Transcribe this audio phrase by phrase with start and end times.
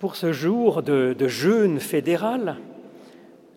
[0.00, 2.56] Pour ce jour de, jeûne fédéral,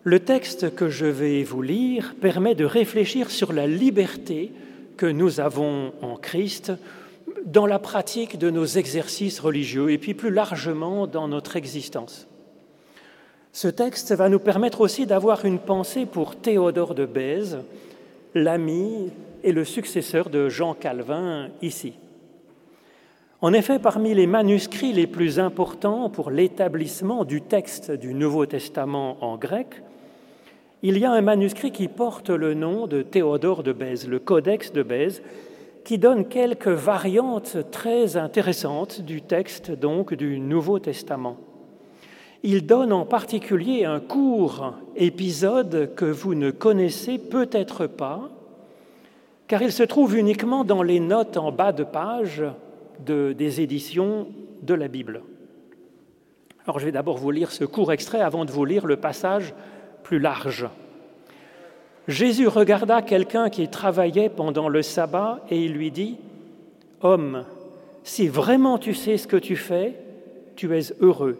[0.02, 4.52] le texte que je vais vous lire permet de réfléchir sur la liberté
[4.98, 6.70] que nous avons en Christ
[7.46, 12.26] dans la pratique de nos exercices religieux et puis plus largement dans notre existence.
[13.54, 17.60] Ce texte va nous permettre aussi d'avoir une pensée pour Théodore de Bèze,
[18.34, 19.10] l'ami
[19.44, 21.94] et le successeur de Jean Calvin ici.
[23.44, 29.18] En effet, parmi les manuscrits les plus importants pour l'établissement du texte du Nouveau Testament
[29.20, 29.82] en grec,
[30.82, 34.72] il y a un manuscrit qui porte le nom de Théodore de Bèze, le Codex
[34.72, 35.22] de Bèze,
[35.84, 41.36] qui donne quelques variantes très intéressantes du texte donc du Nouveau Testament.
[42.44, 48.30] Il donne en particulier un court épisode que vous ne connaissez peut-être pas,
[49.48, 52.42] car il se trouve uniquement dans les notes en bas de page
[53.00, 54.28] des éditions
[54.62, 55.22] de la Bible.
[56.66, 59.54] Alors je vais d'abord vous lire ce court extrait avant de vous lire le passage
[60.02, 60.66] plus large.
[62.08, 66.18] Jésus regarda quelqu'un qui travaillait pendant le sabbat et il lui dit,
[67.00, 67.44] Homme,
[68.02, 69.94] si vraiment tu sais ce que tu fais,
[70.56, 71.38] tu es heureux.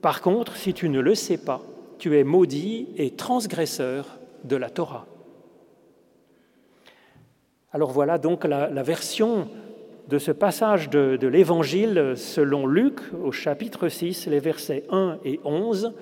[0.00, 1.62] Par contre, si tu ne le sais pas,
[1.98, 5.06] tu es maudit et transgresseur de la Torah.
[7.72, 9.48] Alors voilà donc la, la version
[10.08, 15.92] de ce passage de, l'Évangile selon Luc au chapitre 6, les versets 1 et 11,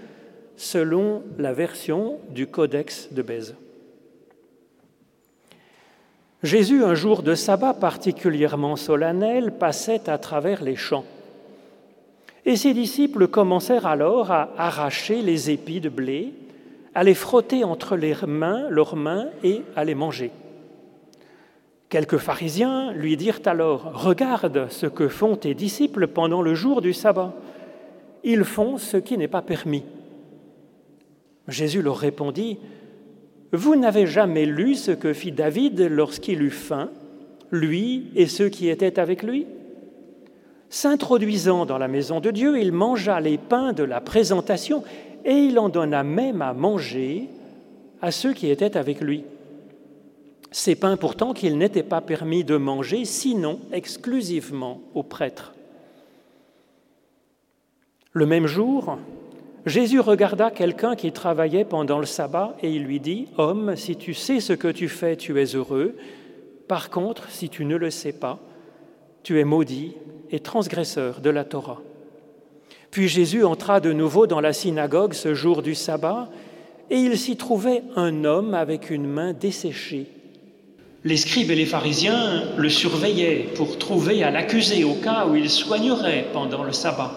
[0.56, 3.54] selon la version du Codex de Bèze.
[6.42, 11.04] Jésus, un jour de sabbat particulièrement solennel, passait à travers les champs.
[12.46, 16.32] Et ses disciples commencèrent alors à arracher les épis de blé,
[16.94, 20.30] à les frotter entre les mains, leurs mains et à les manger.
[21.90, 26.92] Quelques pharisiens lui dirent alors, Regarde ce que font tes disciples pendant le jour du
[26.92, 27.34] sabbat.
[28.22, 29.82] Ils font ce qui n'est pas permis.
[31.48, 32.58] Jésus leur répondit,
[33.52, 36.90] Vous n'avez jamais lu ce que fit David lorsqu'il eut faim,
[37.50, 39.46] lui et ceux qui étaient avec lui?
[40.68, 44.84] S'introduisant dans la maison de Dieu, il mangea les pains de la présentation
[45.24, 47.28] et il en donna même à manger
[48.00, 49.24] à ceux qui étaient avec lui.
[50.52, 55.52] Ces pains pourtant qu'il n'était pas permis de manger, sinon exclusivement aux prêtres.
[58.12, 58.98] Le même jour,
[59.64, 64.14] Jésus regarda quelqu'un qui travaillait pendant le sabbat et il lui dit, Homme, si tu
[64.14, 65.96] sais ce que tu fais, tu es heureux.
[66.66, 68.40] Par contre, si tu ne le sais pas,
[69.22, 69.94] tu es maudit
[70.30, 71.80] et transgresseur de la Torah.
[72.90, 76.28] Puis Jésus entra de nouveau dans la synagogue ce jour du sabbat
[76.88, 80.08] et il s'y trouvait un homme avec une main desséchée
[81.04, 85.48] les scribes et les pharisiens le surveillaient pour trouver à l'accuser au cas où il
[85.48, 87.12] soignerait pendant le sabbat.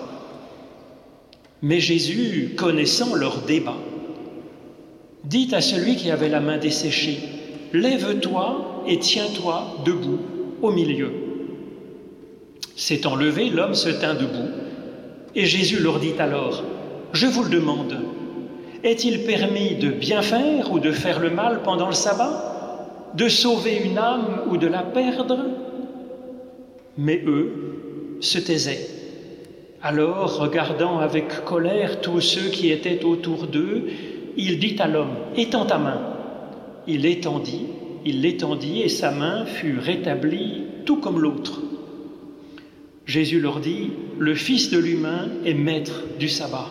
[1.62, 3.78] Mais Jésus, connaissant leur débat,
[5.26, 7.20] dit à celui qui avait la main desséchée,
[7.74, 10.20] Lève-toi et tiens-toi debout
[10.62, 11.12] au milieu.
[12.76, 14.50] S'étant levé, l'homme se tint debout,
[15.36, 16.64] et Jésus leur dit alors,
[17.14, 17.98] Je vous le demande,
[18.84, 22.53] est-il permis de bien faire ou de faire le mal pendant le sabbat?
[23.16, 25.38] De sauver une âme ou de la perdre
[26.98, 28.88] Mais eux se taisaient.
[29.82, 33.88] Alors, regardant avec colère tous ceux qui étaient autour d'eux,
[34.38, 36.02] il dit à l'homme, Étends ta main.
[36.88, 37.66] Il l'étendit,
[38.06, 41.62] il l'étendit, et sa main fut rétablie tout comme l'autre.
[43.06, 46.70] Jésus leur dit, Le Fils de l'humain est maître du sabbat.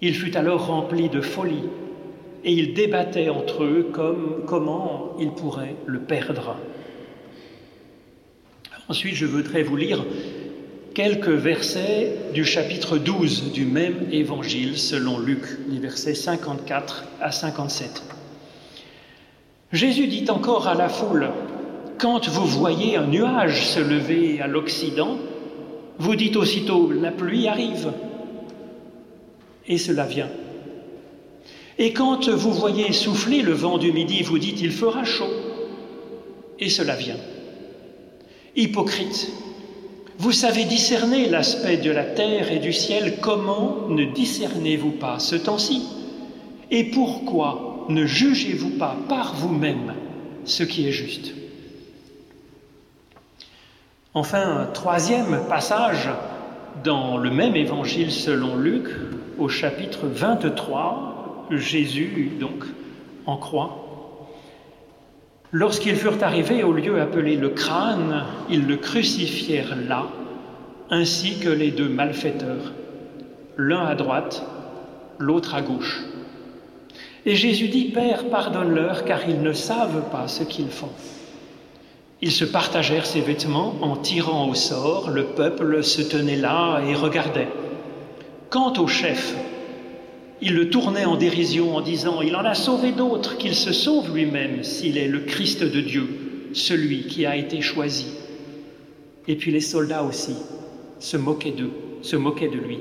[0.00, 1.64] Il fut alors rempli de folie
[2.44, 6.56] et ils débattaient entre eux comme, comment ils pourraient le perdre.
[8.88, 10.04] Ensuite, je voudrais vous lire
[10.94, 18.02] quelques versets du chapitre 12 du même évangile selon Luc, les versets 54 à 57.
[19.72, 21.28] Jésus dit encore à la foule,
[21.98, 25.18] Quand vous voyez un nuage se lever à l'Occident,
[25.98, 27.92] vous dites aussitôt, la pluie arrive.
[29.66, 30.30] Et cela vient.
[31.78, 35.30] Et quand vous voyez souffler le vent du midi, vous dites il fera chaud.
[36.58, 37.16] Et cela vient.
[38.56, 39.30] Hypocrite,
[40.18, 45.36] vous savez discerner l'aspect de la terre et du ciel, comment ne discernez-vous pas ce
[45.36, 45.84] temps-ci?
[46.72, 49.94] Et pourquoi ne jugez-vous pas par vous-même
[50.44, 51.34] ce qui est juste?
[54.14, 56.08] Enfin, troisième passage
[56.82, 58.88] dans le même évangile selon Luc,
[59.38, 61.07] au chapitre 23,
[61.50, 62.64] Jésus, donc,
[63.26, 63.84] en croix.
[65.50, 70.06] Lorsqu'ils furent arrivés au lieu appelé le crâne, ils le crucifièrent là,
[70.90, 72.72] ainsi que les deux malfaiteurs,
[73.56, 74.44] l'un à droite,
[75.18, 76.00] l'autre à gauche.
[77.24, 80.92] Et Jésus dit, Père, pardonne-leur, car ils ne savent pas ce qu'ils font.
[82.20, 86.94] Ils se partagèrent ses vêtements en tirant au sort, le peuple se tenait là et
[86.94, 87.48] regardait.
[88.50, 89.34] Quant au chef,
[90.40, 94.14] il le tournait en dérision en disant, Il en a sauvé d'autres, qu'il se sauve
[94.14, 96.08] lui-même s'il est le Christ de Dieu,
[96.52, 98.06] celui qui a été choisi.
[99.26, 100.36] Et puis les soldats aussi
[101.00, 102.78] se moquaient d'eux, se moquaient de lui.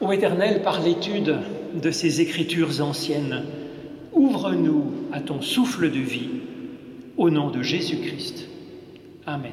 [0.00, 1.36] Ô Éternel, par l'étude
[1.74, 3.44] de ces écritures anciennes,
[4.12, 6.30] ouvre-nous à ton souffle de vie,
[7.18, 8.46] au nom de Jésus-Christ.
[9.26, 9.52] Amen.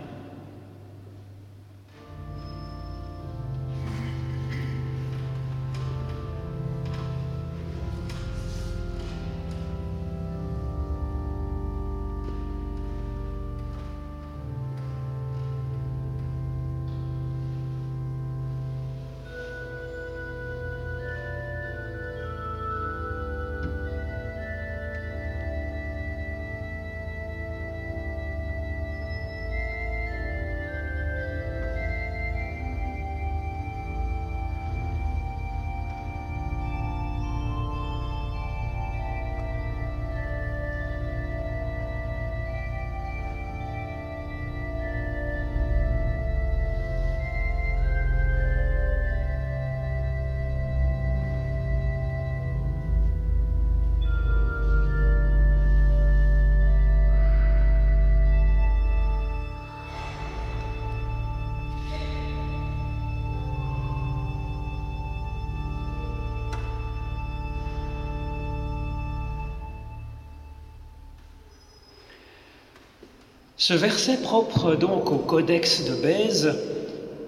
[73.67, 76.55] Ce verset propre donc au codex de Bèze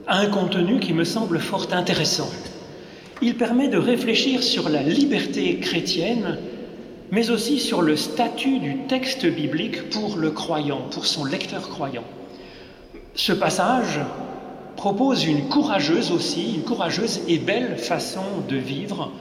[0.07, 2.29] a un contenu qui me semble fort intéressant.
[3.21, 6.37] Il permet de réfléchir sur la liberté chrétienne,
[7.11, 12.05] mais aussi sur le statut du texte biblique pour le croyant, pour son lecteur croyant.
[13.15, 13.99] Ce passage
[14.77, 19.11] propose une courageuse aussi, une courageuse et belle façon de vivre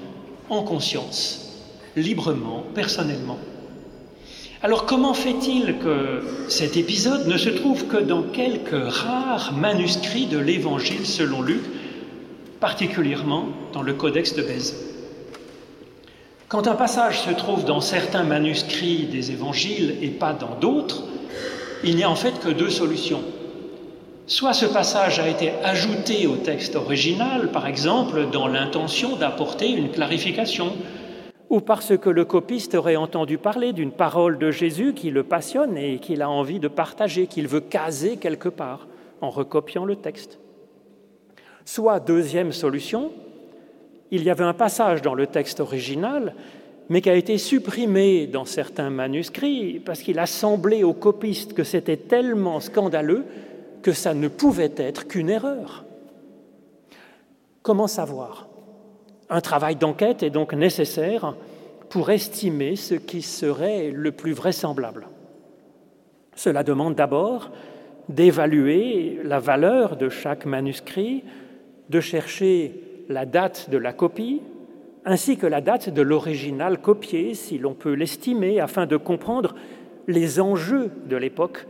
[0.51, 1.65] en conscience,
[1.97, 3.39] librement, personnellement.
[4.61, 10.39] Alors comment fait-il que cet épisode ne se trouve que dans quelques rares manuscrits de
[10.39, 11.63] l'Évangile selon Luc,
[12.59, 14.75] particulièrement dans le Codex de Bèze?
[16.49, 21.05] Quand un passage se trouve dans certains manuscrits des Évangiles et pas dans d'autres,
[21.85, 23.23] il n'y a en fait que deux solutions.
[24.27, 29.93] Soit ce passage a été ajouté au texte original, par exemple, dans l'intention d'apporter une
[29.93, 30.73] clarification,
[31.51, 35.79] ou parce que le copiste aurait entendu parler d'une parole de Jésus qui le passionne
[35.79, 38.87] et qu'il a envie de partager, qu'il veut caser quelque part
[39.21, 40.39] en recopiant le texte.
[41.65, 43.13] Soit, deuxième solution,
[44.11, 46.35] il y avait un passage dans le texte original,
[46.89, 51.65] mais qui a été supprimé dans certains manuscrits parce qu'il a semblé au copiste que
[51.65, 53.25] c'était tellement scandaleux
[53.83, 55.85] que ça ne pouvait être qu'une erreur.
[57.63, 58.48] Comment savoir?
[59.31, 61.35] Un travail d'enquête est donc nécessaire
[61.89, 65.07] pour estimer ce qui serait le plus vraisemblable.
[66.35, 67.51] Cela demande d'abord
[68.09, 71.25] d'évaluer la valeur de chaque manuscrit,
[71.89, 74.41] de chercher la date de la copie,
[75.05, 79.55] ainsi que la date de l'original copié, si l'on peut l'estimer, afin de comprendre
[80.07, 81.67] les enjeux de l'époque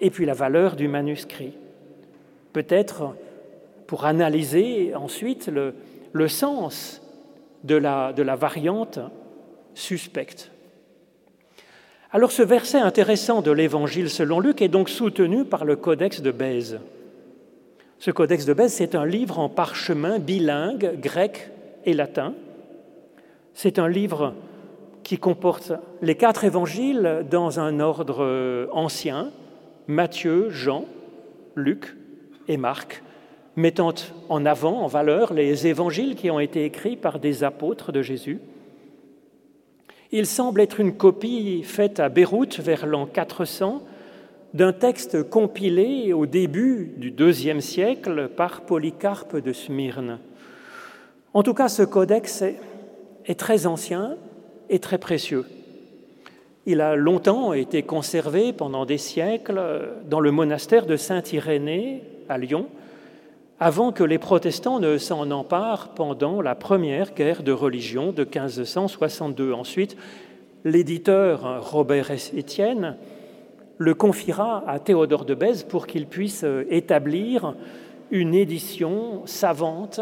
[0.00, 1.54] et puis la valeur du manuscrit.
[2.52, 3.14] Peut-être
[3.86, 5.74] pour analyser ensuite le,
[6.16, 7.02] le sens
[7.64, 8.98] de la, variante
[9.74, 10.50] suspecte.
[12.10, 16.30] Alors ce verset intéressant de l'Évangile selon Luc est donc soutenu par le Codex de
[16.30, 16.80] Bèze.
[17.98, 21.50] Ce Codex de Bèze, c'est un livre en parchemin bilingue, grec
[21.84, 22.34] et latin.
[23.54, 24.34] C'est un livre
[25.02, 29.30] qui comporte les quatre évangiles dans un ordre ancien,
[29.86, 30.84] Matthieu, Jean,
[31.54, 31.96] Luc
[32.48, 33.02] et Marc,
[33.56, 33.94] mettant
[34.28, 38.38] en avant, en valeur, les évangiles qui ont été écrits par des apôtres de Jésus.
[40.12, 43.82] Il semble être une copie faite à Beyrouth vers l'an 400
[44.54, 50.18] d'un texte compilé au début du deuxième siècle par Polycarpe de Smyrne.
[51.34, 52.44] En tout cas, ce codex
[53.26, 54.16] est très ancien
[54.70, 55.44] et très précieux.
[56.64, 59.60] Il a longtemps été conservé pendant des siècles
[60.08, 62.66] dans le monastère de Saint-Irénée à Lyon,
[63.58, 69.52] avant que les protestants ne s'en emparent pendant la première guerre de religion de 1562.
[69.52, 69.96] Ensuite,
[70.64, 72.96] l'éditeur Robert Étienne
[73.78, 77.54] le confiera à Théodore de Bèze pour qu'il puisse euh, établir
[78.10, 80.00] une édition savante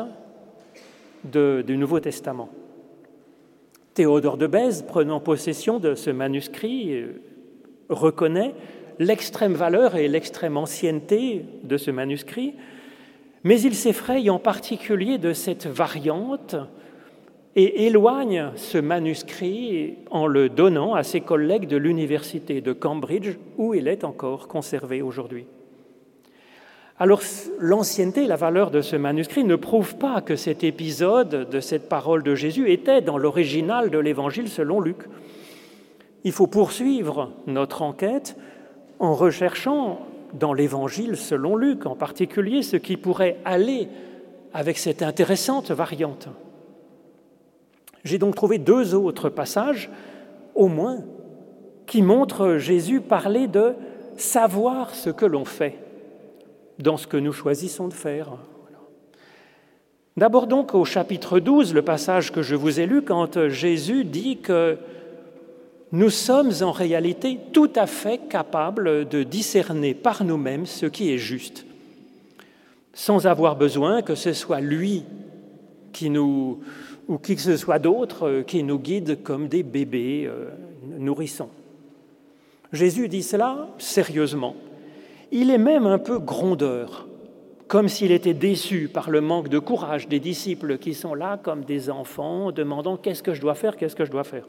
[1.25, 2.51] du Nouveau Testament.
[3.95, 7.21] Théodore de Bèze, prenant possession de ce manuscrit, euh,
[7.89, 8.55] reconnaît
[8.99, 12.55] l'extrême valeur et l'extrême ancienneté de ce manuscrit,
[13.45, 16.57] mais il s'effraie en particulier de cette variante
[17.57, 23.75] et éloigne ce manuscrit en le donnant à ses collègues de l'université de Cambridge, où
[23.75, 25.47] il est encore conservé aujourd'hui.
[26.99, 27.21] Alors
[27.59, 32.23] l'ancienneté, la valeur de ce manuscrit ne prouve pas que cet épisode de cette parole
[32.23, 34.99] de Jésus était dans l'original de l'Évangile selon Luc.
[36.25, 38.37] Il faut poursuivre notre enquête
[39.01, 40.01] en recherchant
[40.35, 43.89] dans l'Évangile selon Luc en particulier ce qui pourrait aller
[44.53, 46.29] avec cette intéressante variante.
[48.05, 49.91] J'ai donc trouvé deux autres passages,
[50.55, 50.99] au moins,
[51.87, 53.75] qui montrent Jésus parler de
[54.17, 55.79] savoir ce que l'on fait
[56.79, 58.37] dans ce que nous choisissons de faire.
[60.17, 64.39] D'abord donc au chapitre 12, le passage que je vous ai lu, quand Jésus dit
[64.39, 64.79] que
[65.95, 71.19] nous sommes en réalité tout à fait capables de discerner par nous-mêmes ce qui est
[71.19, 71.65] juste,
[72.93, 75.05] sans avoir besoin que ce soit lui
[76.11, 80.51] ou qui que ce soit d'autre qui nous guide comme des bébés euh,
[80.99, 81.51] nourrissons.
[82.73, 84.57] Jésus dit cela sérieusement.
[85.31, 87.07] Il est même un peu grondeur,
[87.69, 91.63] comme s'il était déçu par le manque de courage des disciples qui sont là comme
[91.65, 94.49] des enfants, demandant qu'est-ce que je dois faire, qu'est-ce que je dois faire.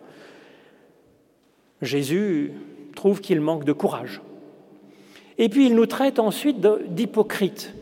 [1.82, 2.52] Jésus
[2.96, 4.22] trouve qu'il manque de courage.
[5.38, 7.74] Et puis il nous traite ensuite d'hypocrites,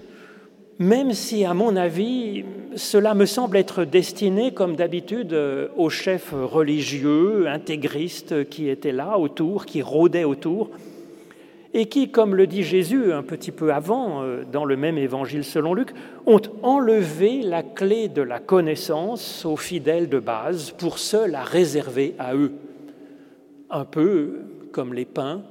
[0.79, 2.43] même si, à mon avis,
[2.75, 5.37] cela me semble être destiné, comme d'habitude,
[5.77, 10.71] aux chefs religieux, intégristes qui étaient là autour, qui rôdaient autour,
[11.75, 15.43] et qui, comme le dit Jésus un petit peu avant, euh, dans le même évangile
[15.43, 15.89] selon Luc,
[16.27, 22.13] ont enlevé la clé de la connaissance aux fidèles de base pour se la réserver
[22.19, 22.51] à eux
[23.73, 25.41] un peu comme les pains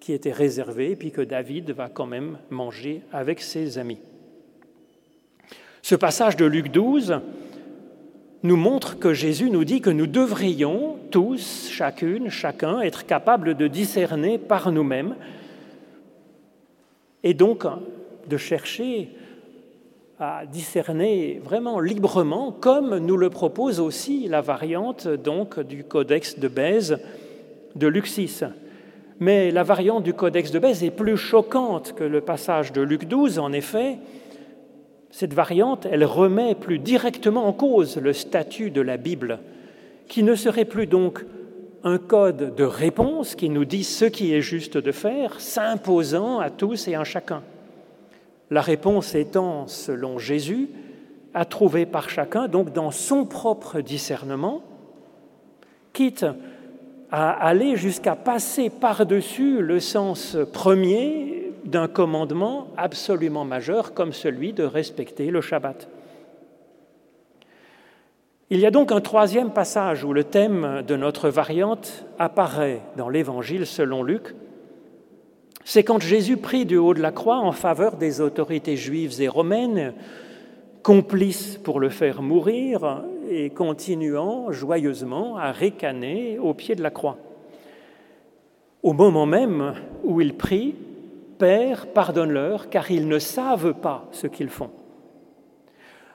[0.00, 3.98] qui étaient réservés, puis que David va quand même manger avec ses amis.
[5.82, 7.20] Ce passage de Luc 12
[8.42, 13.66] nous montre que Jésus nous dit que nous devrions tous, chacune, chacun, être capables de
[13.66, 15.16] discerner par nous-mêmes
[17.24, 17.64] et donc
[18.28, 19.10] de chercher
[20.18, 26.48] à discerner vraiment librement, comme nous le propose aussi la variante donc du Codex de
[26.48, 26.98] Bèze
[27.74, 28.42] de Luxis.
[29.20, 33.06] Mais la variante du Codex de Bèze est plus choquante que le passage de Luc
[33.06, 33.38] 12.
[33.38, 33.98] En effet,
[35.10, 39.38] cette variante, elle remet plus directement en cause le statut de la Bible,
[40.08, 41.24] qui ne serait plus donc
[41.84, 46.48] un code de réponse qui nous dit ce qui est juste de faire, s'imposant à
[46.48, 47.42] tous et à chacun.
[48.50, 50.68] La réponse étant, selon Jésus,
[51.34, 54.62] à trouver par chacun, donc dans son propre discernement,
[55.92, 56.26] quitte
[57.10, 64.64] à aller jusqu'à passer par-dessus le sens premier d'un commandement absolument majeur comme celui de
[64.64, 65.88] respecter le Shabbat.
[68.48, 73.08] Il y a donc un troisième passage où le thème de notre variante apparaît dans
[73.08, 74.36] l'Évangile selon Luc,
[75.68, 79.26] c'est quand Jésus prie du haut de la croix en faveur des autorités juives et
[79.26, 79.94] romaines,
[80.84, 87.18] complices pour le faire mourir et continuant joyeusement à ricaner au pied de la croix.
[88.84, 90.76] Au moment même où il prie,
[91.36, 94.70] Père, pardonne-leur, car ils ne savent pas ce qu'ils font.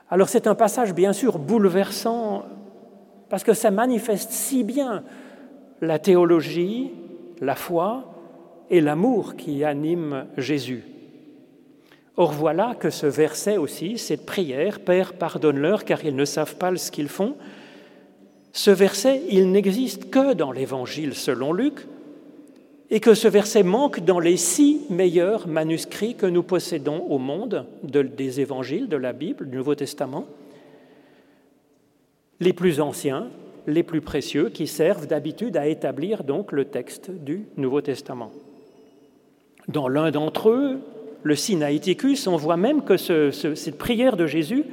[0.08, 2.46] Alors c'est un passage bien sûr bouleversant,
[3.28, 5.04] parce que ça manifeste si bien
[5.82, 6.90] la théologie,
[7.42, 8.11] la foi,
[8.70, 10.84] et l'amour qui anime Jésus.
[12.16, 16.74] Or voilà que ce verset aussi, cette prière, Père, pardonne-leur car ils ne savent pas
[16.76, 17.36] ce qu'ils font,
[18.52, 21.86] ce verset, il n'existe que dans l'Évangile selon Luc,
[22.90, 27.64] et que ce verset manque dans les six meilleurs manuscrits que nous possédons au monde
[27.82, 30.26] des évangiles, de la Bible, du Nouveau Testament,
[32.38, 33.28] les plus anciens,
[33.66, 38.30] les plus précieux, qui servent d'habitude à établir donc le texte du Nouveau Testament.
[39.68, 40.80] Dans l'un d'entre eux,
[41.22, 44.64] le Sinaïticus, on voit même que cette prière de Jésus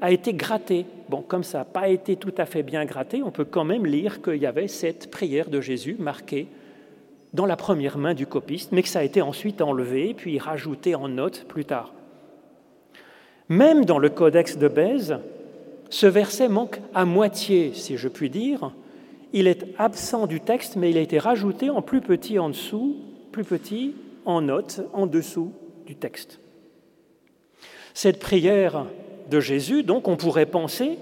[0.00, 0.86] a été grattée.
[1.08, 3.84] Bon, comme ça n'a pas été tout à fait bien gratté, on peut quand même
[3.84, 6.46] lire qu'il y avait cette prière de Jésus marquée
[7.34, 10.94] dans la première main du copiste, mais que ça a été ensuite enlevé, puis rajouté
[10.94, 11.92] en note plus tard.
[13.48, 15.18] Même dans le Codex de Bèze,
[15.90, 18.72] ce verset manque à moitié, si je puis dire.
[19.32, 22.96] Il est absent du texte, mais il a été rajouté en plus petit en dessous
[23.30, 25.52] plus petit, en note, en dessous
[25.86, 26.40] du texte.
[27.94, 28.86] Cette prière
[29.30, 30.98] de Jésus, donc, on pourrait penser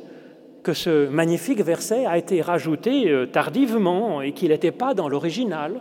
[0.62, 5.80] que ce magnifique verset a été rajouté euh, tardivement et qu'il n'était pas dans l'original.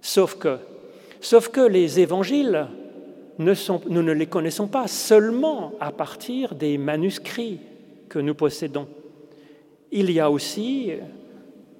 [0.00, 2.68] Sauf que, les évangiles,
[3.38, 7.60] ne sont, nous ne les connaissons pas seulement à partir des manuscrits
[8.08, 8.86] que nous possédons.
[9.92, 10.92] Il y a aussi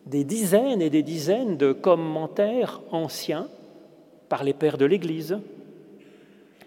[0.06, 3.49] des dizaines et des dizaines de commentaires anciens
[4.30, 5.38] par les pères de l'Église.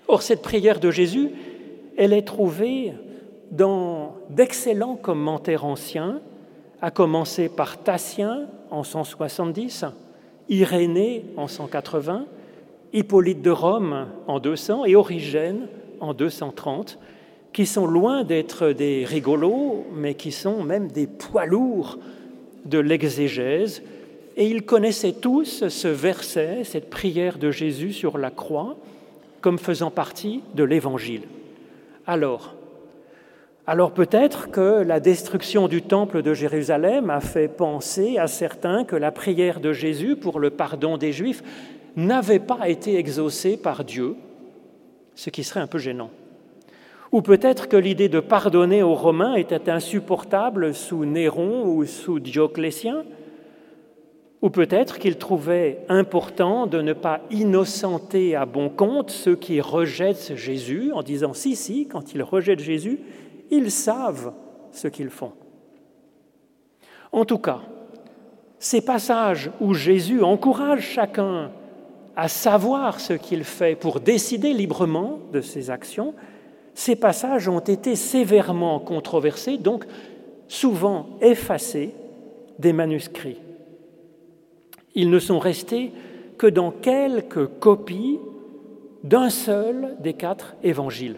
[0.08, 1.32] Or, cette prière de Jésus,
[1.98, 2.93] elle est trouvée
[3.50, 6.20] dans d'excellents commentaires anciens,
[6.82, 9.86] à commencer par Tatien en 170,
[10.50, 12.25] Irénée en 180,
[12.91, 15.67] Hippolyte de Rome en 200 et Origène
[16.01, 17.00] en 230,
[17.53, 21.98] qui sont loin d'être des rigolos, mais qui sont même des poids lourds
[22.65, 23.84] de l'exégèse.
[24.36, 28.75] Et ils connaissaient tous ce verset, cette prière de Jésus sur la croix,
[29.42, 31.24] comme faisant partie de l'Évangile.
[32.08, 32.56] Alors,
[33.66, 38.96] alors peut-être que la destruction du temple de Jérusalem a fait penser à certains que
[38.96, 41.44] la prière de Jésus pour le pardon des Juifs
[41.96, 44.16] n'avait pas été exaucée par Dieu,
[45.16, 46.10] ce qui serait un peu gênant.
[47.13, 53.04] Ou peut-être que l'idée de pardonner aux Romains était insupportable sous Néron ou sous Dioclétien,
[54.43, 60.35] ou peut-être qu'ils trouvaient important de ne pas innocenter à bon compte ceux qui rejettent
[60.35, 63.00] Jésus en disant si, si, quand ils rejettent Jésus,
[63.51, 64.33] ils savent
[64.73, 65.31] ce qu'ils font.
[67.13, 67.62] En tout cas,
[68.59, 71.51] ces passages où Jésus encourage chacun
[72.17, 76.15] à savoir ce qu'il fait pour décider librement de ses actions,
[76.73, 79.85] ces passages ont été sévèrement controversés, donc
[80.50, 81.95] souvent effacés
[82.59, 83.39] des manuscrits.
[84.95, 85.91] Ils ne sont restés
[86.38, 88.19] que dans quelques copies
[89.03, 91.17] d'un seul des quatre évangiles.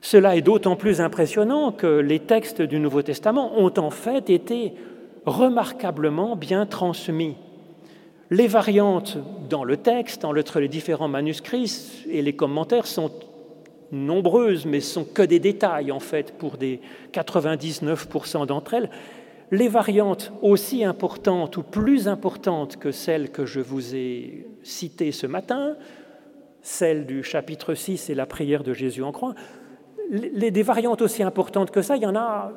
[0.00, 4.72] Cela est d'autant plus impressionnant que les textes du Nouveau Testament ont en fait été
[5.26, 7.36] remarquablement bien transmis.
[8.30, 13.12] Les variantes dans le texte, entre les différents manuscrits et les commentaires sont
[13.92, 16.80] nombreuses, mais sont que des détails en fait pour des
[17.12, 18.90] 99% d'entre elles.
[19.52, 25.26] Les variantes aussi importantes ou plus importantes que celles que je vous ai citées ce
[25.26, 25.76] matin,
[26.62, 29.34] celle du chapitre 6 et la prière de Jésus en croix,
[30.10, 32.52] les, des variantes aussi importantes que ça, il y en a,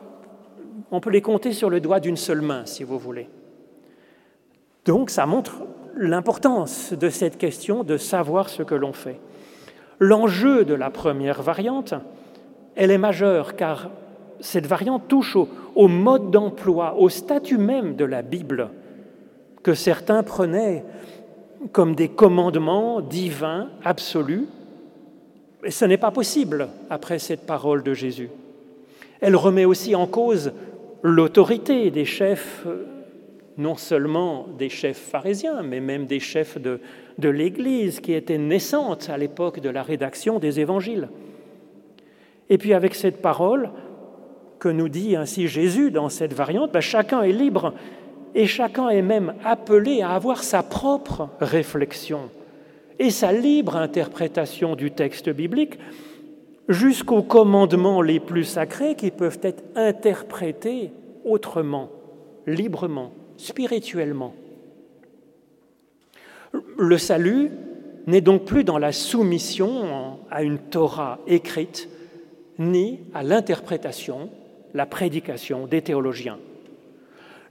[0.90, 3.28] on peut les compter sur le doigt d'une seule main, si vous voulez.
[4.86, 5.64] Donc ça montre
[5.98, 9.20] l'importance de cette question de savoir ce que l'on fait.
[10.00, 11.94] L'enjeu de la première variante,
[12.76, 13.90] elle est majeure car
[14.40, 18.70] cette variante touche au, au mode d'emploi, au statut même de la Bible,
[19.62, 20.84] que certains prenaient
[21.72, 24.48] comme des commandements divins absolus
[25.66, 28.30] et ce n'est pas possible après cette parole de Jésus.
[29.20, 30.54] Elle remet aussi en cause
[31.02, 32.68] l'autorité des chefs,
[33.58, 36.80] non seulement des chefs pharisiens, mais même des chefs de,
[37.18, 41.10] de l'Église qui étaient naissantes à l'époque de la rédaction des évangiles.
[42.50, 43.72] Et puis avec cette parole
[44.60, 47.74] que nous dit ainsi Jésus dans cette variante, ben, chacun est libre
[48.34, 52.30] et chacun est même appelé à avoir sa propre réflexion
[53.00, 55.78] et sa libre interprétation du texte biblique
[56.68, 60.92] jusqu'aux commandements les plus sacrés qui peuvent être interprétés
[61.24, 61.90] autrement,
[62.48, 64.34] librement, spirituellement.
[66.78, 67.52] Le salut
[68.08, 71.90] n'est donc plus dans la soumission à une Torah écrite,
[72.60, 74.30] ni à l'interprétation,
[74.76, 76.38] la prédication des théologiens.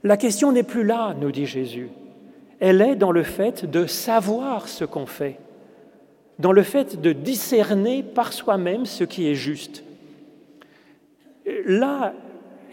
[0.03, 1.89] La question n'est plus là, nous dit Jésus
[2.59, 5.37] elle est dans le fait de savoir ce qu'on fait,
[6.39, 9.83] dans le fait de discerner par soi-même ce qui est juste.
[11.65, 12.13] Là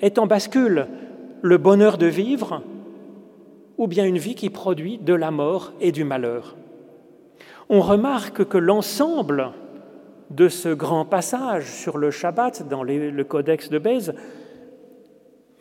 [0.00, 0.86] est en bascule
[1.42, 2.62] le bonheur de vivre
[3.76, 6.56] ou bien une vie qui produit de la mort et du malheur.
[7.68, 9.50] On remarque que l'ensemble
[10.30, 14.14] de ce grand passage sur le Shabbat dans le Codex de Bèze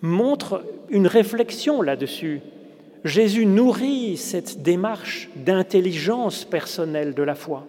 [0.02, 2.42] montre une réflexion là-dessus
[3.04, 7.66] Jésus nourrit cette démarche d'intelligence personnelle de la foi.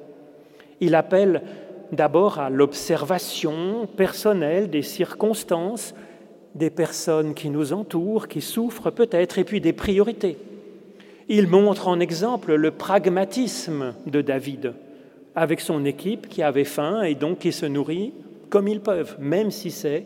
[0.80, 1.42] Il appelle
[1.90, 5.94] d'abord à l'observation personnelle des circonstances,
[6.54, 10.36] des personnes qui nous entourent, qui souffrent peut-être, et puis des priorités.
[11.28, 14.74] Il montre en exemple le pragmatisme de David,
[15.34, 18.12] avec son équipe qui avait faim et donc qui se nourrit
[18.50, 20.04] comme ils peuvent, même si c'est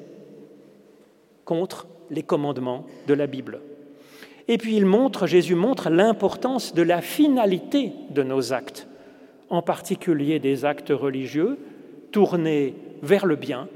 [1.44, 3.60] contre les commandements de la Bible.
[4.48, 8.86] Et puis il montre, Jésus montre l'importance de la finalité de nos actes,
[9.50, 11.58] en particulier des actes religieux
[12.12, 13.68] tournés vers le bien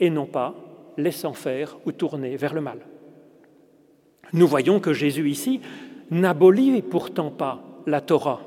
[0.00, 0.54] et non pas
[0.96, 2.78] laissant faire ou tournés vers le mal.
[4.32, 5.60] Nous voyons que Jésus ici
[6.10, 8.40] n'abolit pourtant pas la Torah.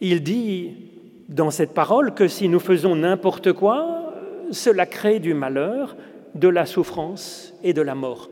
[0.00, 0.74] Il dit
[1.28, 4.12] dans cette parole que si nous faisons n'importe quoi,
[4.50, 5.96] cela crée du malheur,
[6.34, 8.30] de la souffrance et de la mort.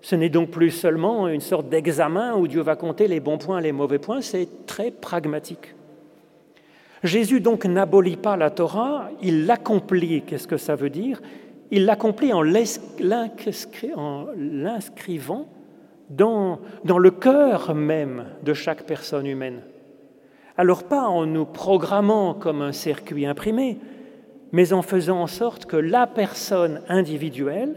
[0.00, 3.60] Ce n'est donc plus seulement une sorte d'examen où Dieu va compter les bons points,
[3.60, 5.74] les mauvais points, c'est très pragmatique.
[7.02, 10.22] Jésus donc n'abolit pas la Torah, il l'accomplit.
[10.22, 11.20] Qu'est-ce que ça veut dire?
[11.70, 14.28] Il l'accomplit en l'inscrivant
[16.08, 19.62] dans, dans le cœur même de chaque personne humaine.
[20.56, 23.78] Alors pas en nous programmant comme un circuit imprimé,
[24.56, 27.74] mais en faisant en sorte que la personne individuelle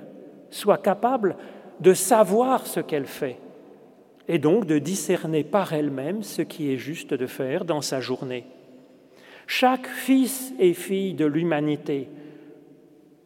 [0.49, 1.35] soit capable
[1.81, 3.37] de savoir ce qu'elle fait
[4.29, 8.45] et donc de discerner par elle-même ce qui est juste de faire dans sa journée.
[9.45, 12.07] Chaque fils et fille de l'humanité,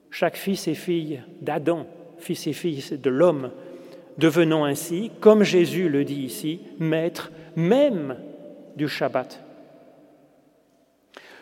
[0.09, 1.85] chaque fils et fille d'Adam,
[2.17, 3.51] fils et fille de l'homme,
[4.17, 8.17] devenant ainsi, comme Jésus le dit ici, maître même
[8.75, 9.43] du Shabbat.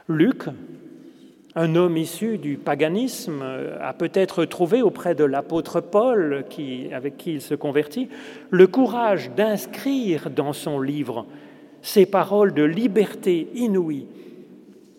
[0.09, 0.49] Luc
[1.55, 3.43] un homme issu du paganisme
[3.81, 6.45] a peut-être trouvé auprès de l'apôtre Paul,
[6.93, 8.07] avec qui il se convertit,
[8.49, 11.25] le courage d'inscrire dans son livre
[11.81, 14.05] ces paroles de liberté inouïe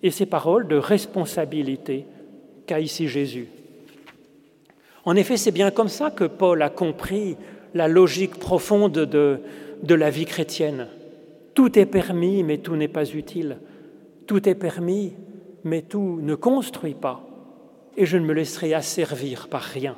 [0.02, 2.06] et ces paroles de responsabilité
[2.66, 3.46] qu'a ici Jésus.
[5.04, 7.36] En effet, c'est bien comme ça que Paul a compris
[7.74, 9.40] la logique profonde de,
[9.82, 10.86] de la vie chrétienne.
[11.54, 13.58] Tout est permis, mais tout n'est pas utile.
[14.26, 15.12] Tout est permis,
[15.64, 17.20] mais tout ne construit pas,
[17.96, 19.96] et je ne me laisserai asservir par rien.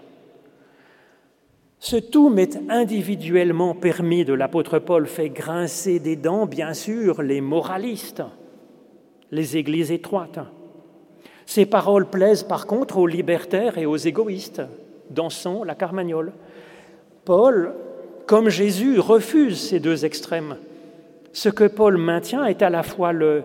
[1.79, 7.41] Ce tout m'est individuellement permis de l'apôtre Paul fait grincer des dents, bien sûr, les
[7.41, 8.23] moralistes,
[9.31, 10.39] les églises étroites.
[11.47, 14.63] Ces paroles plaisent par contre aux libertaires et aux égoïstes,
[15.11, 16.33] dansant la carmagnole.
[17.27, 17.75] Paul,
[18.27, 20.57] comme Jésus, refuse ces deux extrêmes.
[21.33, 23.43] Ce que Paul maintient est à la fois le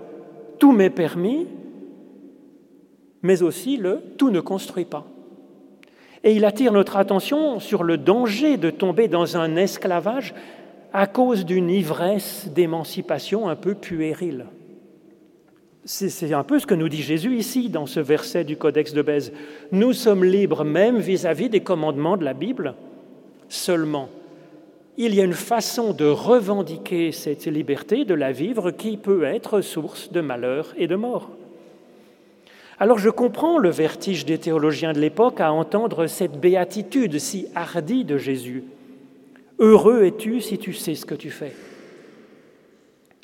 [0.60, 1.48] tout m'est permis
[3.22, 5.06] mais aussi le tout ne construit pas.
[6.24, 10.34] Et il attire notre attention sur le danger de tomber dans un esclavage
[10.92, 14.46] à cause d'une ivresse d'émancipation un peu puérile.
[15.86, 19.02] C'est un peu ce que nous dit Jésus ici dans ce verset du Codex de
[19.02, 19.32] Bèze.
[19.72, 22.76] Nous sommes libres même vis-à-vis -vis des commandements de la Bible.
[23.48, 24.10] Seulement,
[24.98, 29.62] il y a une façon de revendiquer cette liberté, de la vivre, qui peut être
[29.62, 31.30] source de malheur et de mort.
[32.82, 38.06] Alors je comprends le vertige des théologiens de l'époque à entendre cette béatitude si hardie
[38.06, 38.64] de Jésus.
[39.60, 41.52] Heureux es-tu si tu sais ce que tu fais.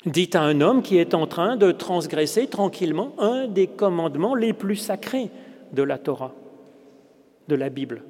[0.04, 4.52] Dites à un homme qui est en train de transgresser tranquillement un des commandements les
[4.52, 5.30] plus sacrés
[5.72, 6.34] de la Torah,
[7.48, 8.02] de la Bible.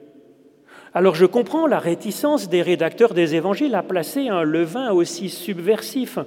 [0.94, 6.18] Alors je comprends la réticence des rédacteurs des évangiles à placer un levain aussi subversif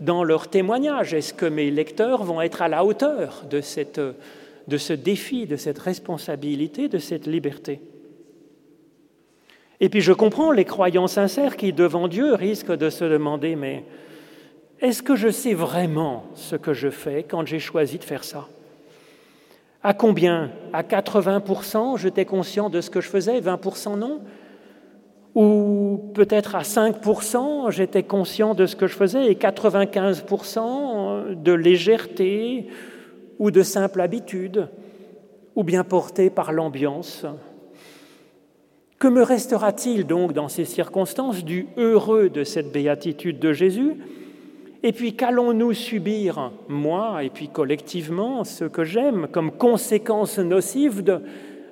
[0.00, 1.14] dans leur témoignage.
[1.14, 4.00] Est-ce que mes lecteurs vont être à la hauteur de cette
[4.68, 7.80] de ce défi, de cette responsabilité, de cette liberté.
[9.80, 13.84] Et puis je comprends les croyants sincères qui, devant Dieu, risquent de se demander, mais
[14.80, 18.48] est-ce que je sais vraiment ce que je fais quand j'ai choisi de faire ça?
[19.82, 20.50] À combien?
[20.72, 24.20] À 80% j'étais conscient de ce que je faisais, 20% non?
[25.34, 29.30] Ou peut-être à 5% j'étais conscient de ce que je faisais?
[29.30, 32.68] Et 95% de légèreté?
[33.38, 34.68] Ou de simple habitude,
[35.54, 37.26] ou bien porté par l'ambiance.
[38.98, 43.96] Que me restera-t-il donc dans ces circonstances du heureux de cette béatitude de Jésus?
[44.82, 51.20] Et puis qu'allons-nous subir, moi et puis collectivement, ce que j'aime, comme conséquence nocive de,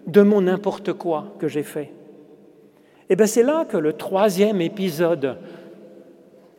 [0.07, 1.92] de mon n'importe quoi que j'ai fait?
[3.09, 5.38] Eh bien c'est là que le troisième épisode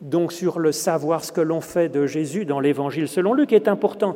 [0.02, 3.68] donc sur le savoir ce que l'on fait de Jésus dans l'Évangile selon Luc est
[3.68, 4.16] important.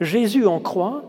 [0.00, 1.02] Jésus en croit,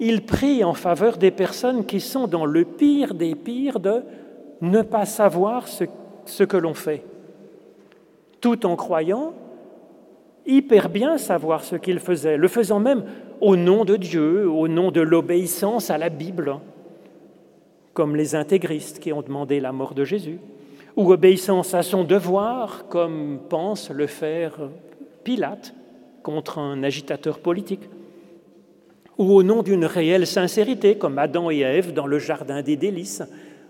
[0.00, 4.02] il prie en faveur des personnes qui sont dans le pire des pires de
[4.60, 7.04] ne pas savoir ce, que l'on fait,
[8.40, 9.34] tout en croyant
[10.46, 13.04] hyper bien savoir ce qu'il faisait, le faisant même
[13.40, 16.56] au nom de Dieu, au nom de l'obéissance à la Bible,
[17.94, 20.38] comme les intégristes qui ont demandé la mort de Jésus,
[20.96, 24.68] ou obéissance à son devoir, comme pense le faire
[25.24, 25.74] Pilate
[26.22, 27.88] contre un agitateur politique
[29.18, 33.22] ou au nom d'une réelle sincérité, comme Adam et Ève dans le Jardin des délices,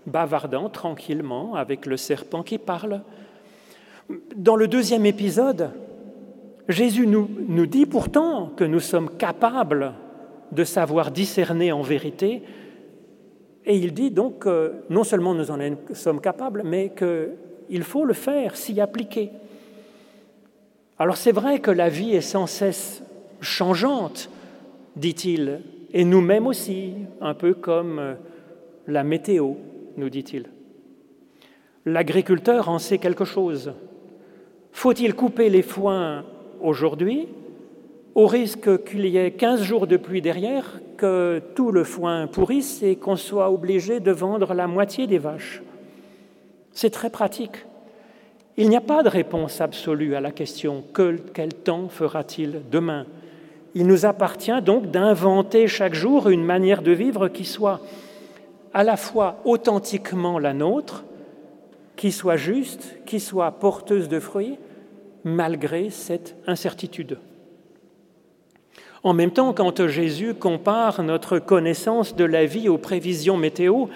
[0.05, 3.01] bavardant tranquillement avec le serpent qui parle.
[4.35, 5.71] Dans le deuxième épisode,
[6.67, 9.93] Jésus nous, nous dit pourtant que nous sommes capables
[10.51, 12.43] de savoir discerner en vérité,
[13.65, 15.57] et il dit donc que non seulement nous en
[15.93, 19.31] sommes capables, mais qu'il faut le faire, s'y appliquer.
[20.97, 23.03] Alors c'est vrai que la vie est sans cesse
[23.41, 24.29] changeante,
[24.95, 25.61] dit-il,
[25.93, 28.15] et nous-mêmes aussi, un peu comme
[28.87, 29.53] la météo,
[29.97, 30.45] nous dit-il.
[31.85, 33.73] L'agriculteur en sait quelque chose.
[34.71, 36.25] Faut-il couper les foins
[36.61, 37.27] aujourd'hui,
[38.13, 42.81] au risque qu'il y ait 15 jours de pluie derrière, que tout le foin pourrisse
[42.81, 45.61] et qu'on soit obligé de vendre la moitié des vaches?
[46.71, 47.65] C'est très pratique.
[48.57, 53.05] Il n'y a pas de réponse absolue à la question quel temps fera-t-il demain?
[53.75, 57.81] Il nous appartient donc d'inventer chaque jour une manière de vivre qui soit
[58.73, 61.03] à la fois authentiquement la nôtre,
[61.97, 64.57] qui soit juste, qui soit porteuse de fruits,
[65.25, 67.19] malgré cette incertitude.
[69.03, 73.87] En même temps, quand Jésus compare notre connaissance de la vie aux prévisions météo,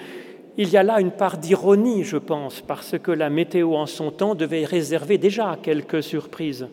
[0.58, 4.12] il y a là une part d'ironie, je pense, parce que la météo en son
[4.12, 6.68] temps devait réserver déjà quelques surprises.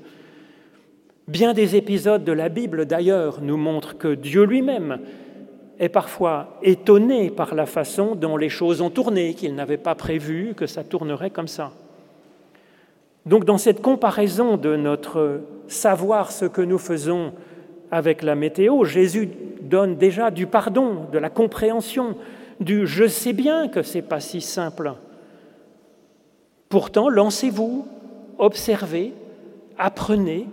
[1.28, 5.00] Bien des épisodes de la Bible, d'ailleurs, nous montrent que Dieu lui-même
[5.80, 10.54] est parfois étonné par la façon dont les choses ont tourné, qu'il n'avait pas prévu
[10.56, 11.72] que ça tournerait comme ça.
[13.26, 17.32] Donc dans cette comparaison de notre savoir ce que nous faisons
[17.90, 19.28] avec la météo, Jésus
[19.60, 22.16] donne déjà du pardon, de la compréhension,
[22.60, 24.94] du je sais bien que ce n'est pas si simple.
[26.68, 27.86] Pourtant, lancez-vous,
[28.38, 29.12] observez,
[29.76, 30.46] apprenez,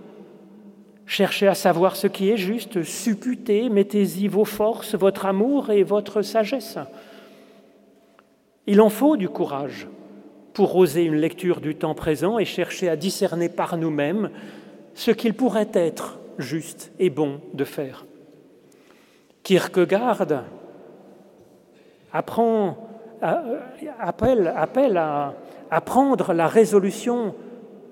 [1.13, 6.23] cherchez à savoir ce qui est juste, supputez, mettez-y vos forces, votre amour et votre
[6.23, 6.79] sagesse.
[8.65, 9.87] Il en faut du courage
[10.53, 14.31] pour oser une lecture du temps présent et chercher à discerner par nous-mêmes
[14.95, 18.05] ce qu'il pourrait être juste et bon de faire.
[19.43, 20.25] Kierkegaard
[22.11, 22.89] apprend,
[23.99, 25.35] appelle, appelle à,
[25.69, 27.35] à, prendre la résolution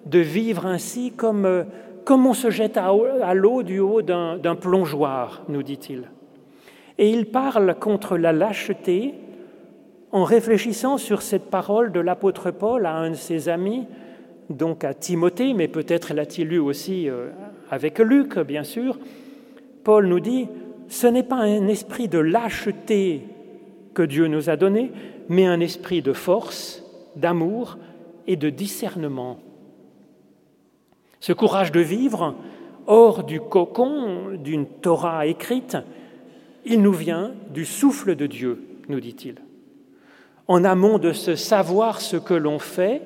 [0.07, 1.65] de vivre ainsi comme,
[2.05, 6.03] comme on se jette à, l'eau du haut d'un plongeoir, nous dit-il.
[6.97, 9.15] Et il parle contre la lâcheté
[10.11, 13.87] en réfléchissant sur cette parole de l'apôtre Paul à un de ses amis,
[14.49, 17.29] donc à Timothée, mais peut-être l'a-t-il lu aussi euh,
[17.69, 18.99] avec Luc, bien sûr.
[19.83, 20.47] Paul nous dit,
[20.89, 23.21] ce n'est pas un esprit de lâcheté
[23.93, 24.91] que Dieu nous a donné,
[25.29, 26.83] mais un esprit de force,
[27.15, 27.77] d'amour
[28.27, 29.39] et de discernement.
[31.21, 32.33] Ce courage de vivre
[32.87, 35.77] hors du cocon d'une Torah écrite,
[36.65, 39.35] il nous vient du souffle de Dieu, nous dit-il.
[40.47, 43.03] En amont de ce savoir ce que l'on fait,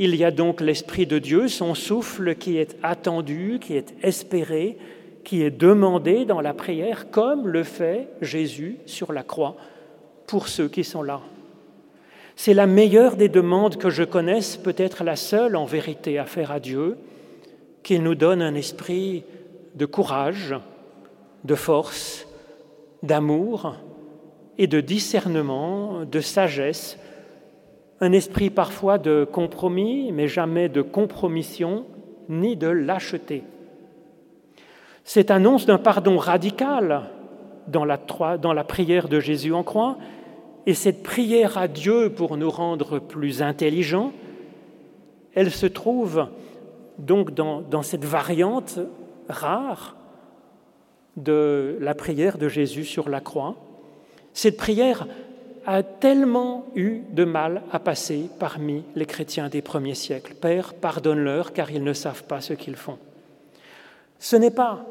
[0.00, 4.76] il y a donc l'Esprit de Dieu, son souffle qui est attendu, qui est espéré,
[5.22, 9.54] qui est demandé dans la prière, comme le fait Jésus sur la croix
[10.26, 11.20] pour ceux qui sont là.
[12.34, 16.50] C'est la meilleure des demandes que je connaisse, peut-être la seule en vérité à faire
[16.50, 16.96] à Dieu,
[17.82, 19.24] qu'il nous donne un esprit
[19.74, 20.54] de courage,
[21.44, 22.26] de force,
[23.02, 23.74] d'amour
[24.58, 26.98] et de discernement, de sagesse,
[28.00, 31.84] un esprit parfois de compromis, mais jamais de compromission
[32.28, 33.44] ni de lâcheté.
[35.04, 37.10] Cette annonce d'un pardon radical
[37.68, 39.98] dans la, prière de Jésus en croix,
[40.66, 44.12] et cette prière à Dieu pour nous rendre plus intelligents,
[45.34, 46.26] elle se trouve
[46.98, 48.78] donc dans, cette variante
[49.28, 49.96] rare
[51.16, 53.56] de la prière de Jésus sur la croix.
[54.32, 55.06] Cette prière
[55.66, 60.34] a tellement eu de mal à passer parmi les chrétiens des premiers siècles.
[60.34, 62.98] Père, pardonne-leur car ils ne savent pas ce qu'ils font.
[64.18, 64.84] Ce n'est pas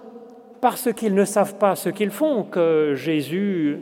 [0.62, 3.80] parce qu'ils ne savent pas ce qu'ils font que Jésus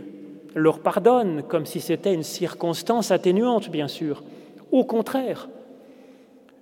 [0.56, 4.24] leur pardonne, comme si c'était une circonstance atténuante, bien sûr.
[4.72, 5.50] Au contraire,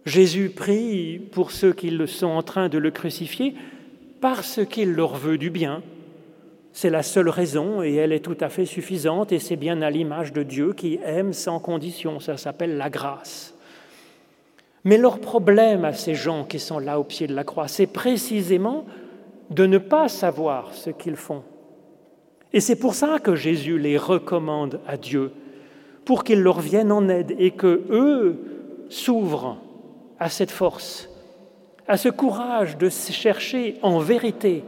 [0.08, 3.56] Jésus prie pour ceux qui sont en train de le crucifier
[4.22, 5.84] parce qu'il leur veut du bien.
[6.72, 9.90] C'est la seule raison et elle est tout à fait suffisante et c'est bien à
[9.90, 12.22] l'image de Dieu qui aime sans condition.
[12.22, 13.54] Ça s'appelle la grâce.
[14.86, 17.88] Mais leur problème à ces gens qui sont là au pied de la croix, c'est
[17.88, 18.86] précisément
[19.50, 21.44] de ne pas savoir ce qu'ils font.
[22.54, 25.34] Et c'est pour ça que Jésus les recommande à Dieu,
[26.06, 28.38] pour qu'il leur vienne en aide et que eux
[28.88, 29.58] s'ouvrent
[30.20, 31.10] à cette force,
[31.88, 34.64] à ce courage de chercher en vérité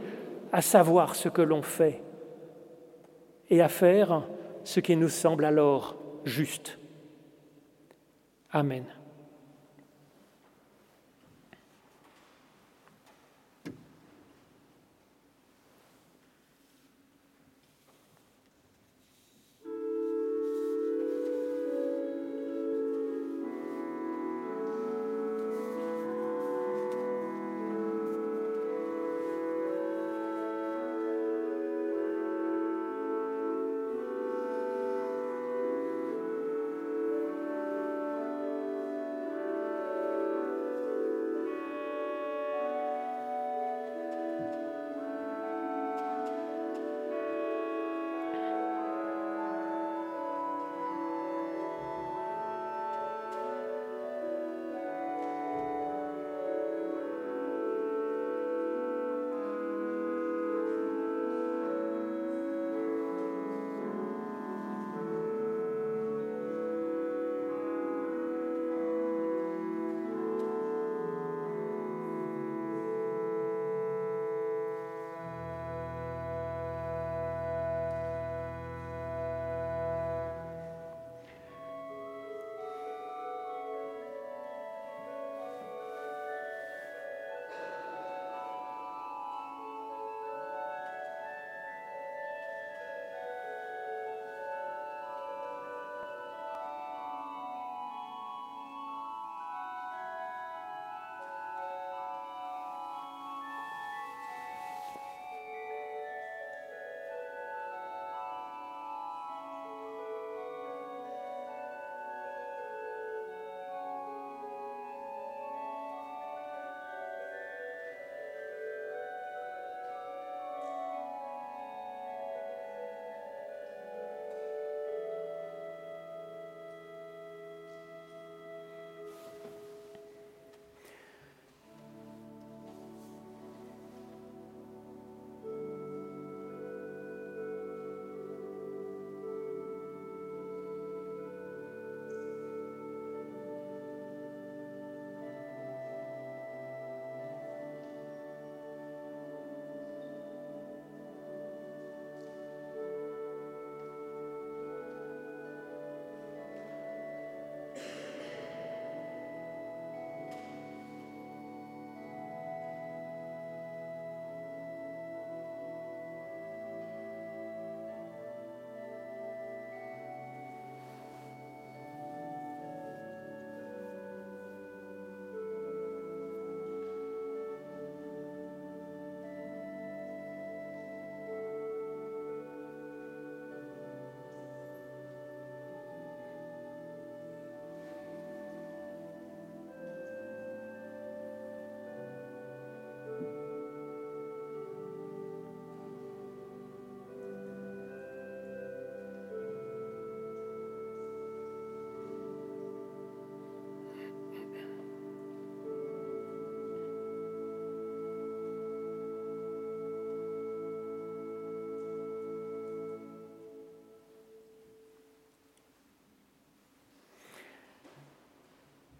[0.52, 2.02] à savoir ce que l'on fait
[3.48, 4.22] et à faire
[4.64, 6.78] ce qui nous semble alors juste.
[8.52, 8.84] Amen.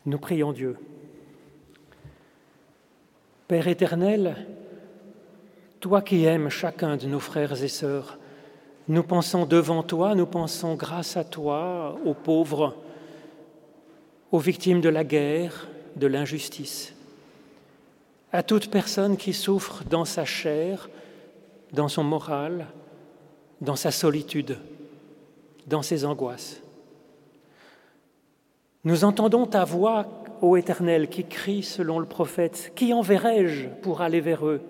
[0.07, 0.77] Nous prions Dieu.
[3.49, 4.47] Père éternel,
[5.81, 8.19] toi qui aimes chacun de nos frères et sœurs,
[8.89, 12.77] nous pensons devant toi, nous pensons grâce à toi aux pauvres,
[14.33, 16.95] aux victimes de la guerre, de l'injustice,
[18.33, 20.89] à toute personne qui souffre dans sa chair,
[21.73, 22.69] dans son moral,
[23.61, 24.57] dans sa solitude,
[25.67, 26.63] dans ses angoisses.
[28.85, 30.07] Nous entendons ta voix,
[30.41, 34.63] ô Éternel, qui crie selon le prophète, Qui enverrai-je pour aller vers eux?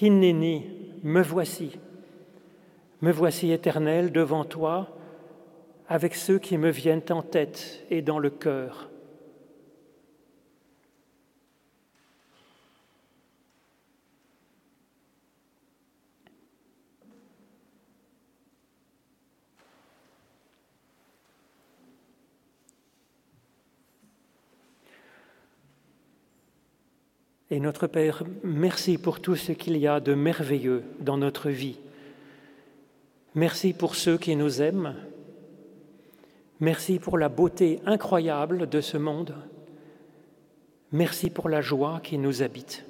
[0.00, 0.66] Hinneni,
[1.02, 1.78] me voici.
[3.00, 4.88] Me voici, Éternel, devant toi,
[5.88, 8.89] avec ceux qui me viennent en tête et dans le cœur.
[27.50, 31.78] Et notre Père, merci pour tout ce qu'il y a de merveilleux dans notre vie.
[33.34, 34.94] Merci pour ceux qui nous aiment.
[36.60, 39.34] Merci pour la beauté incroyable de ce monde.
[40.92, 42.84] Merci pour la joie qui nous habite.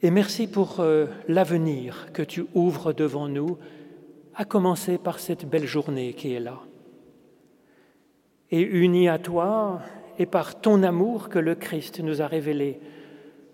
[0.00, 3.58] Et merci pour euh, l'avenir que tu ouvres devant nous,
[4.34, 6.60] à commencer par cette belle journée qui est là.
[8.50, 9.80] et unis à toi
[10.18, 12.80] et par ton amour que le Christ nous a révélé,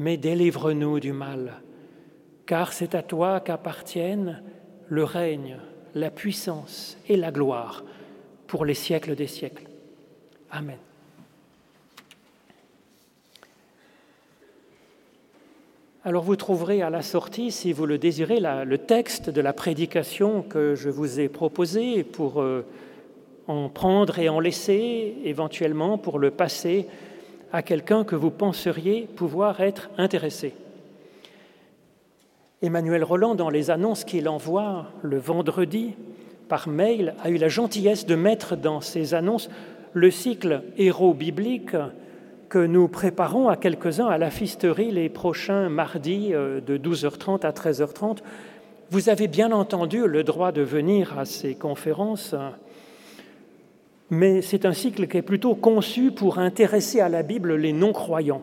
[0.00, 1.60] mais délivre-nous du mal.
[2.46, 4.42] Car c'est à toi qu'appartiennent
[4.88, 5.58] le règne,
[5.94, 7.84] la puissance et la gloire
[8.46, 9.66] pour les siècles des siècles.
[10.50, 10.78] Amen.
[16.02, 20.40] Alors vous trouverez à la sortie, si vous le désirez, le texte de la prédication
[20.40, 22.64] que je vous ai proposé pour euh,
[23.48, 26.88] en prendre et en laisser, éventuellement pour le passer
[27.52, 30.54] à quelqu'un que vous penseriez pouvoir être intéressé.
[32.62, 35.94] Emmanuel Roland, dans les annonces qu'il envoie le vendredi
[36.48, 39.48] par mail, a eu la gentillesse de mettre dans ses annonces
[39.92, 41.74] le cycle héros biblique
[42.48, 47.52] que nous préparons à quelques-uns à la fisterie les prochains mardis euh, de 12h30 à
[47.52, 48.18] 13h30.
[48.90, 52.34] Vous avez bien entendu le droit de venir à ces conférences,
[54.10, 58.42] mais c'est un cycle qui est plutôt conçu pour intéresser à la Bible les non-croyants.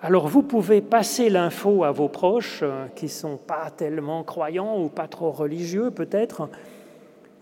[0.00, 4.80] Alors vous pouvez passer l'info à vos proches euh, qui ne sont pas tellement croyants
[4.80, 6.48] ou pas trop religieux peut-être.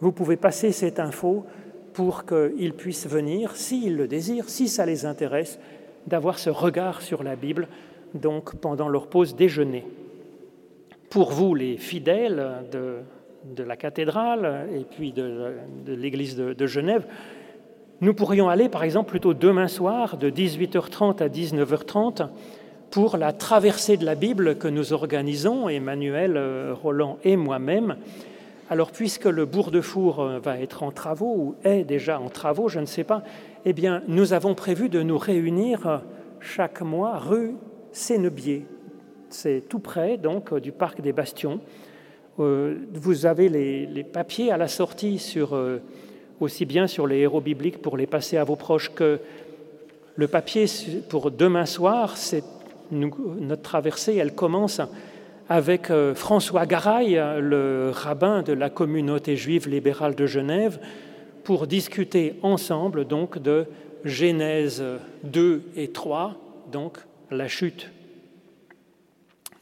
[0.01, 1.45] Vous pouvez passer cette info
[1.93, 5.59] pour qu'ils puissent venir, s'ils le désirent, si ça les intéresse,
[6.07, 7.69] d'avoir ce regard sur la Bible,
[8.15, 9.85] donc pendant leur pause déjeuner.
[11.11, 12.99] Pour vous, les fidèles de,
[13.57, 15.55] la cathédrale et puis de,
[15.87, 17.07] l'église de, de Genève,
[18.01, 22.29] nous pourrions aller, par exemple, plutôt demain soir, de 18h30 à 19h30,
[22.91, 27.97] pour la traversée de la Bible que nous organisons, Emmanuel euh, Roland et moi-même,
[28.71, 32.29] alors, puisque le bourg de Four euh, va être en travaux, ou est déjà en
[32.29, 33.23] travaux, je ne sais pas,
[33.65, 35.99] eh bien, nous avons prévu de nous réunir euh,
[36.41, 37.55] chaque mois rue
[37.93, 38.67] Sénebier.
[39.31, 41.61] C'est tout près, donc, du parc des Bastions.
[42.39, 45.59] Vous avez les, papiers à la sortie sur,
[46.41, 49.19] aussi bien sur les héros bibliques pour les passer à vos proches que
[50.17, 50.67] le papier
[51.09, 52.17] pour demain soir,
[52.91, 54.81] notre traversée, elle commence
[55.49, 60.79] avec euh, François Garaille, le rabbin de la communauté juive libérale de Genève,
[61.45, 63.67] pour discuter ensemble donc de
[64.05, 64.83] Genèse
[65.25, 66.37] 2 et 3,
[66.71, 66.99] donc
[67.31, 67.91] la chute.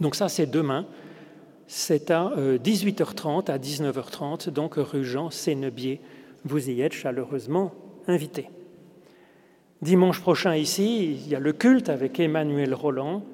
[0.01, 0.87] Donc ça c'est demain,
[1.69, 6.01] c'est à 18h30 euh, à 19h30, donc rue Jean Sénebier.
[6.45, 7.73] Vous y êtes chaleureusement
[8.07, 8.49] invités.
[9.83, 13.25] Dimanche prochain ici, il y a le culte avec Emmanuel Roland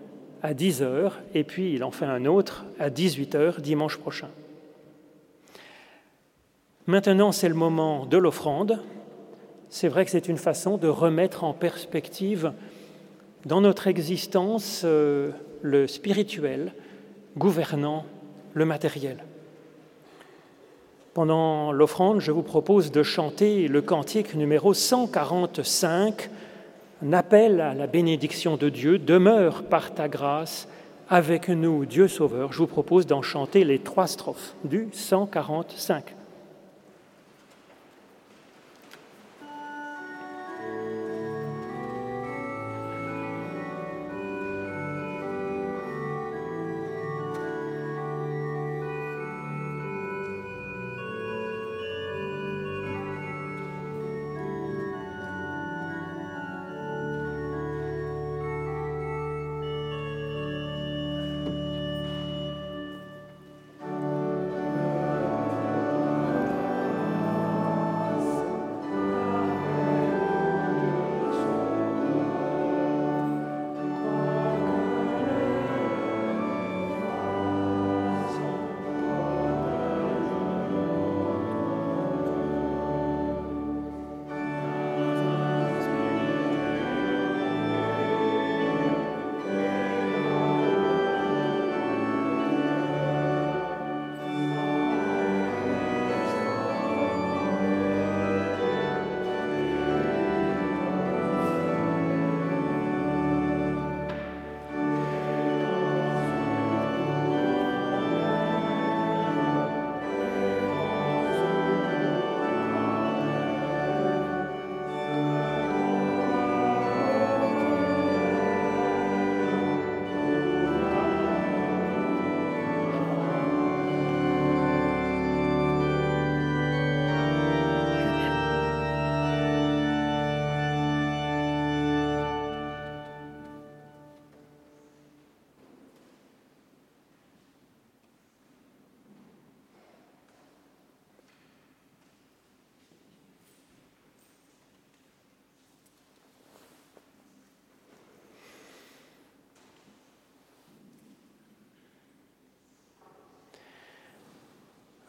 [0.42, 4.28] à 10h et puis il en fait un autre à 18h dimanche prochain.
[6.86, 8.80] Maintenant, c'est le moment de l'offrande.
[9.68, 12.52] C'est vrai que c'est une façon de remettre en perspective
[13.46, 15.30] dans notre existence euh,
[15.62, 16.72] le spirituel
[17.36, 18.04] gouvernant
[18.54, 19.24] le matériel.
[21.14, 26.30] Pendant l'offrande, je vous propose de chanter le cantique numéro 145
[27.04, 30.68] un appel à la bénédiction de Dieu, demeure par ta grâce
[31.08, 32.52] avec nous, Dieu Sauveur.
[32.52, 36.14] Je vous propose d'en chanter les trois strophes du 145.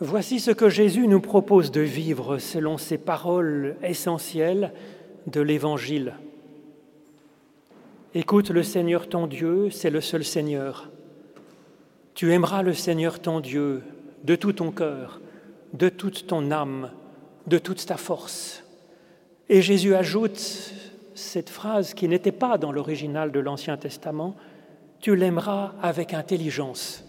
[0.05, 4.73] Voici ce que Jésus nous propose de vivre selon ces paroles essentielles
[5.27, 6.15] de l'Évangile.
[8.13, 10.89] Écoute le Seigneur ton Dieu, c'est le seul Seigneur.
[12.15, 13.81] Tu aimeras le Seigneur ton Dieu
[14.25, 15.21] de tout ton cœur,
[15.71, 16.91] de toute ton âme,
[17.47, 18.65] de toute ta force.
[19.47, 20.73] Et Jésus ajoute
[21.15, 24.35] cette phrase qui n'était pas dans l'original de l'Ancien Testament,
[24.99, 27.05] Tu l'aimeras avec intelligence.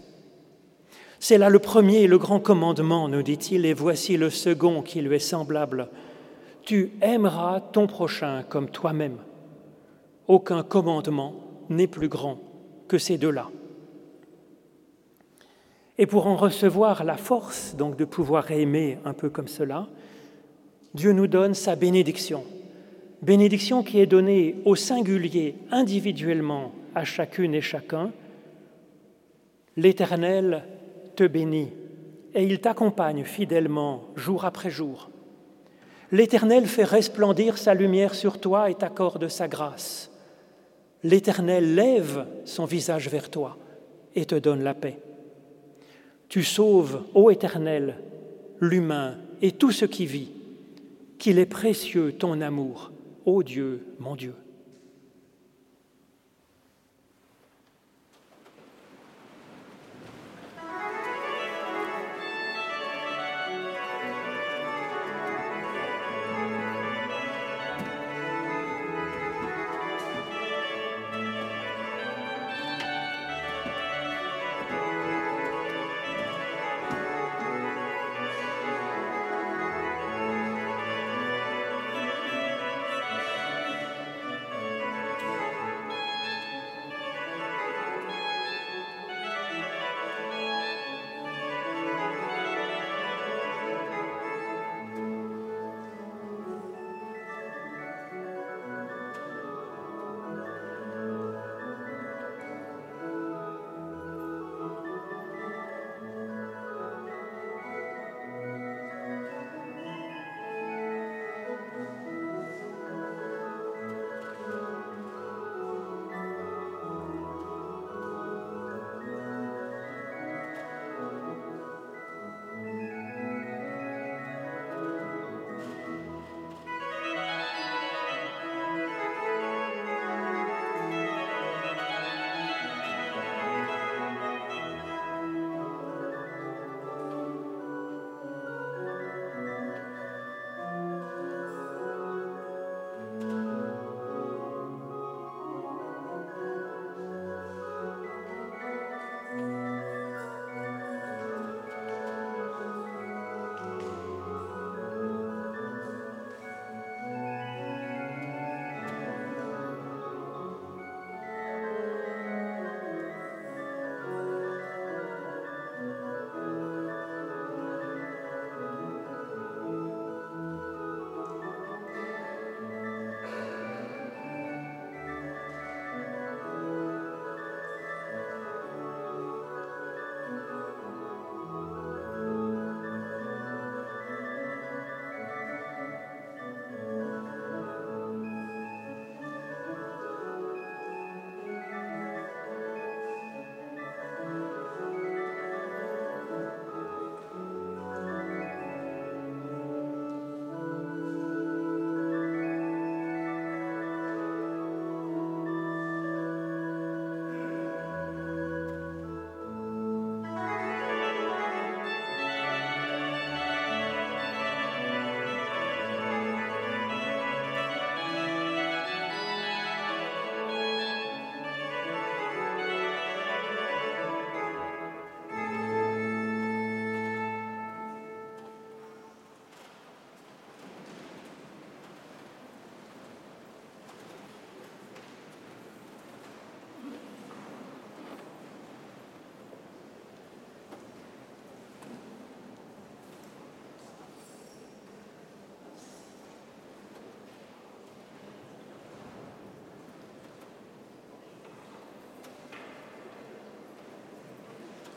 [1.27, 5.01] C'est là le premier et le grand commandement, nous dit-il, et voici le second qui
[5.01, 5.87] lui est semblable.
[6.61, 9.17] Tu aimeras ton prochain comme toi-même.
[10.27, 11.33] Aucun commandement
[11.67, 12.37] n'est plus grand
[12.87, 13.49] que ces deux-là.
[15.97, 19.87] Et pour en recevoir la force, donc de pouvoir aimer un peu comme cela,
[20.93, 22.43] Dieu nous donne sa bénédiction.
[23.23, 28.11] Bénédiction qui est donnée au singulier, individuellement, à chacune et chacun.
[29.75, 30.63] L'Éternel
[31.15, 31.71] te bénit
[32.33, 35.09] et il t'accompagne fidèlement jour après jour.
[36.11, 40.11] L'Éternel fait resplendir sa lumière sur toi et t'accorde sa grâce
[41.05, 43.57] l'Éternel lève son visage vers toi
[44.15, 44.97] et te donne la paix.
[46.29, 47.97] Tu sauves, ô Éternel,
[48.59, 50.31] l'humain et tout ce qui vit,
[51.19, 52.91] qu'il est précieux ton amour,
[53.25, 54.33] ô Dieu, mon Dieu.